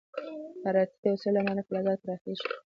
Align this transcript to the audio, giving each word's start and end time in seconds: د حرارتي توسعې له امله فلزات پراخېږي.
د 0.55 0.63
حرارتي 0.63 0.97
توسعې 1.03 1.31
له 1.33 1.39
امله 1.41 1.61
فلزات 1.67 1.99
پراخېږي. 2.03 2.45